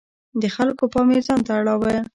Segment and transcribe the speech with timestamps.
[0.41, 1.95] د خلکو پام یې ځانته اړاوه.